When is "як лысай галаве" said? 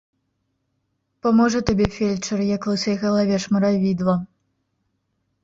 2.55-3.37